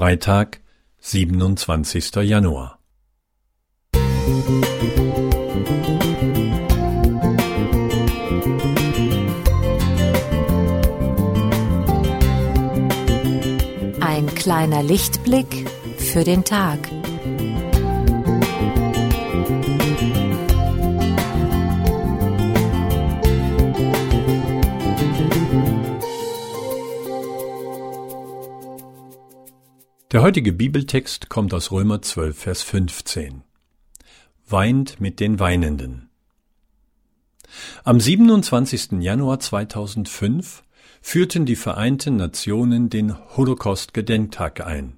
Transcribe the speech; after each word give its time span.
Freitag, 0.00 0.62
27. 1.00 2.22
Januar. 2.22 2.78
Ein 14.00 14.26
kleiner 14.34 14.82
Lichtblick 14.82 15.68
für 15.98 16.24
den 16.24 16.44
Tag. 16.44 16.78
Der 30.12 30.22
heutige 30.22 30.52
Bibeltext 30.52 31.28
kommt 31.28 31.54
aus 31.54 31.70
Römer 31.70 32.02
12, 32.02 32.36
Vers 32.36 32.62
15. 32.62 33.44
Weint 34.48 35.00
mit 35.00 35.20
den 35.20 35.38
Weinenden. 35.38 36.10
Am 37.84 38.00
27. 38.00 39.00
Januar 39.02 39.38
2005 39.38 40.64
führten 41.00 41.46
die 41.46 41.54
Vereinten 41.54 42.16
Nationen 42.16 42.90
den 42.90 43.16
Holocaust-Gedenktag 43.36 44.66
ein. 44.66 44.96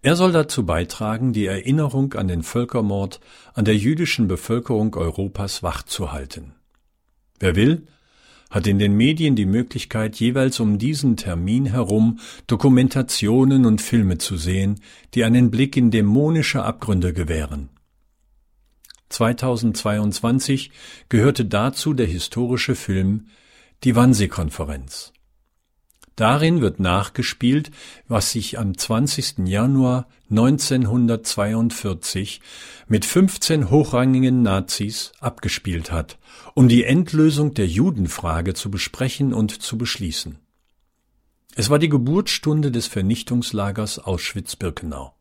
Er 0.00 0.16
soll 0.16 0.32
dazu 0.32 0.64
beitragen, 0.64 1.34
die 1.34 1.44
Erinnerung 1.44 2.14
an 2.14 2.28
den 2.28 2.44
Völkermord 2.44 3.20
an 3.52 3.66
der 3.66 3.76
jüdischen 3.76 4.26
Bevölkerung 4.26 4.96
Europas 4.96 5.62
wachzuhalten. 5.62 6.54
Wer 7.38 7.56
will, 7.56 7.86
hat 8.52 8.66
in 8.68 8.78
den 8.78 8.94
Medien 8.96 9.34
die 9.34 9.46
Möglichkeit, 9.46 10.16
jeweils 10.16 10.60
um 10.60 10.78
diesen 10.78 11.16
Termin 11.16 11.64
herum 11.66 12.20
Dokumentationen 12.46 13.64
und 13.64 13.80
Filme 13.80 14.18
zu 14.18 14.36
sehen, 14.36 14.80
die 15.14 15.24
einen 15.24 15.50
Blick 15.50 15.76
in 15.76 15.90
dämonische 15.90 16.62
Abgründe 16.62 17.12
gewähren. 17.14 17.70
2022 19.08 20.70
gehörte 21.08 21.46
dazu 21.46 21.94
der 21.94 22.06
historische 22.06 22.74
Film 22.74 23.26
Die 23.84 23.96
Wannsee-Konferenz. 23.96 25.12
Darin 26.16 26.60
wird 26.60 26.78
nachgespielt, 26.78 27.70
was 28.06 28.32
sich 28.32 28.58
am 28.58 28.76
20. 28.76 29.46
Januar 29.46 30.08
1942 30.30 32.42
mit 32.86 33.06
15 33.06 33.70
hochrangigen 33.70 34.42
Nazis 34.42 35.12
abgespielt 35.20 35.90
hat, 35.90 36.18
um 36.54 36.68
die 36.68 36.84
Endlösung 36.84 37.54
der 37.54 37.66
Judenfrage 37.66 38.52
zu 38.54 38.70
besprechen 38.70 39.32
und 39.32 39.62
zu 39.62 39.78
beschließen. 39.78 40.38
Es 41.54 41.70
war 41.70 41.78
die 41.78 41.88
Geburtsstunde 41.88 42.70
des 42.70 42.86
Vernichtungslagers 42.86 43.98
Auschwitz-Birkenau. 43.98 45.14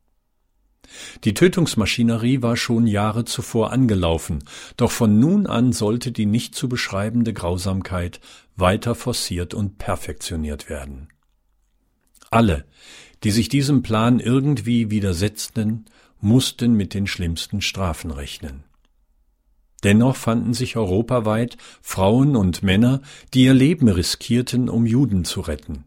Die 1.24 1.34
Tötungsmaschinerie 1.34 2.42
war 2.42 2.58
schon 2.58 2.88
Jahre 2.88 3.26
zuvor 3.26 3.72
angelaufen, 3.72 4.44
doch 4.78 4.92
von 4.92 5.20
nun 5.20 5.48
an 5.48 5.74
sollte 5.74 6.12
die 6.12 6.26
nicht 6.26 6.56
zu 6.56 6.68
beschreibende 6.68 7.34
Grausamkeit 7.34 8.20
weiter 8.56 8.96
forciert 8.96 9.54
und 9.54 9.78
perfektioniert 9.78 10.70
werden. 10.70 11.10
Alle, 12.30 12.66
die 13.24 13.32
sich 13.32 13.50
diesem 13.50 13.84
Plan 13.84 14.20
irgendwie 14.20 14.90
widersetzten, 14.90 15.86
mussten 16.20 16.74
mit 16.74 16.94
den 16.94 17.08
schlimmsten 17.08 17.62
Strafen 17.62 18.12
rechnen. 18.12 18.64
Dennoch 19.84 20.16
fanden 20.16 20.54
sich 20.54 20.78
europaweit 20.78 21.58
Frauen 21.82 22.36
und 22.36 22.62
Männer, 22.62 23.02
die 23.34 23.46
ihr 23.46 23.54
Leben 23.54 23.88
riskierten, 23.88 24.70
um 24.70 24.86
Juden 24.86 25.26
zu 25.26 25.42
retten. 25.42 25.86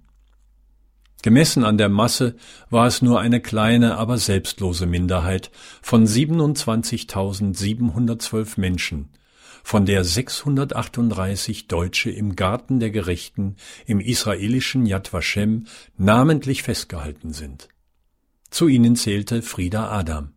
Gemessen 1.25 1.65
an 1.65 1.79
der 1.79 1.89
Masse 1.89 2.37
war 2.69 2.87
es 2.87 3.01
nur 3.01 3.19
eine 3.19 3.41
kleine, 3.41 3.97
aber 3.97 4.19
selbstlose 4.19 4.85
Minderheit 4.85 5.51
von 5.81 6.07
27.712 6.07 8.61
Menschen, 8.61 9.09
von 9.63 9.87
der 9.87 10.05
638 10.05 11.67
Deutsche 11.67 12.11
im 12.11 12.37
Garten 12.37 12.79
der 12.79 12.91
Gerechten 12.91 13.57
im 13.87 14.01
israelischen 14.01 14.85
Yad 14.85 15.15
Vashem 15.15 15.65
namentlich 15.97 16.63
festgehalten 16.63 17.33
sind. 17.33 17.71
Zu 18.51 18.69
ihnen 18.69 18.95
zählte 18.95 19.41
Frieda 19.41 19.89
Adam. 19.89 20.35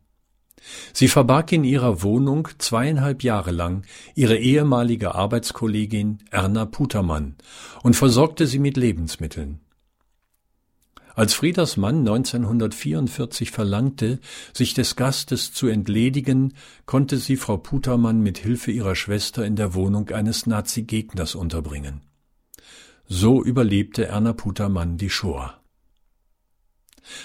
Sie 0.94 1.10
verbarg 1.10 1.52
in 1.52 1.66
ihrer 1.66 2.02
Wohnung 2.02 2.48
zweieinhalb 2.60 3.24
Jahre 3.24 3.52
lang 3.52 3.84
ihre 4.16 4.38
ehemalige 4.38 5.16
Arbeitskollegin 5.16 6.20
Erna 6.32 6.64
Putermann 6.64 7.36
und 7.84 7.98
versorgte 7.98 8.48
sie 8.48 8.60
mit 8.60 8.78
Lebensmitteln. 8.78 9.60
Als 11.18 11.34
Frieders 11.34 11.78
Mann 11.78 12.02
1944 12.02 13.50
verlangte, 13.50 14.20
sich 14.54 14.76
des 14.76 14.96
Gastes 14.96 15.52
zu 15.52 15.66
entledigen, 15.66 16.54
konnte 16.86 17.18
sie 17.18 17.38
Frau 17.38 17.58
Putermann 17.58 18.22
mit 18.22 18.38
Hilfe 18.38 18.70
ihrer 18.70 18.94
Schwester 18.94 19.44
in 19.44 19.56
der 19.56 19.74
Wohnung 19.74 20.12
eines 20.12 20.46
Nazi-Gegners 20.46 21.34
unterbringen. 21.34 22.02
So 23.08 23.44
überlebte 23.44 24.06
Erna 24.06 24.34
Putermann 24.34 24.98
die 24.98 25.10
Shoah. 25.10 25.60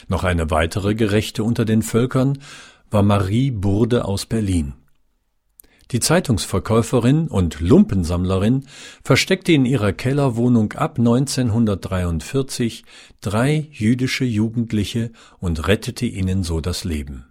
Noch 0.08 0.24
eine 0.24 0.50
weitere 0.50 0.94
Gerechte 0.94 1.44
unter 1.44 1.66
den 1.66 1.82
Völkern 1.82 2.38
war 2.90 3.02
Marie 3.02 3.50
Burde 3.50 4.06
aus 4.06 4.24
Berlin. 4.24 4.72
Die 5.92 6.00
Zeitungsverkäuferin 6.00 7.28
und 7.28 7.60
Lumpensammlerin 7.60 8.64
versteckte 9.04 9.52
in 9.52 9.66
ihrer 9.66 9.92
Kellerwohnung 9.92 10.72
ab 10.72 10.98
1943 10.98 12.84
drei 13.20 13.68
jüdische 13.70 14.24
Jugendliche 14.24 15.12
und 15.38 15.68
rettete 15.68 16.06
ihnen 16.06 16.44
so 16.44 16.62
das 16.62 16.84
Leben. 16.84 17.26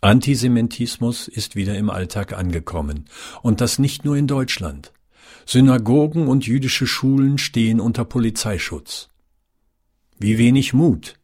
Antisemitismus 0.00 1.28
ist 1.28 1.56
wieder 1.56 1.76
im 1.76 1.90
Alltag 1.90 2.32
angekommen, 2.32 3.04
und 3.42 3.60
das 3.60 3.78
nicht 3.78 4.06
nur 4.06 4.16
in 4.16 4.26
Deutschland. 4.26 4.92
Synagogen 5.44 6.26
und 6.26 6.46
jüdische 6.46 6.86
Schulen 6.86 7.36
stehen 7.36 7.80
unter 7.80 8.06
Polizeischutz. 8.06 9.10
Wie 10.18 10.38
wenig 10.38 10.72
Mut, 10.72 11.16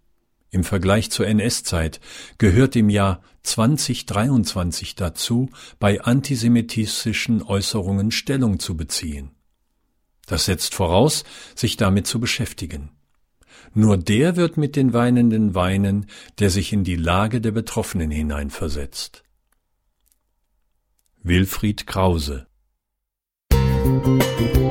im 0.51 0.65
Vergleich 0.65 1.11
zur 1.11 1.27
NS-Zeit 1.27 2.01
gehört 2.39 2.77
im 2.77 2.91
Jahr 2.91 3.23
2023 3.43 4.95
dazu, 4.95 5.51
bei 5.79 6.01
antisemitistischen 6.01 7.43
Äußerungen 7.43 8.11
Stellung 8.11 8.59
zu 8.59 8.77
beziehen. 8.77 9.31
Das 10.27 10.45
setzt 10.45 10.75
voraus, 10.75 11.25
sich 11.55 11.77
damit 11.77 12.07
zu 12.07 12.21
beschäftigen. 12.21 12.91
Nur 13.75 13.97
der 13.97 14.37
wird 14.37 14.57
mit 14.57 14.77
den 14.77 14.93
Weinenden 14.93 15.55
weinen, 15.55 16.07
der 16.39 16.51
sich 16.51 16.73
in 16.73 16.85
die 16.85 16.97
Lage 16.97 17.41
der 17.41 17.53
Betroffenen 17.53 18.11
hineinversetzt. 18.11 19.23
Wilfried 21.23 21.87
Krause 21.87 22.47
Musik 23.83 24.70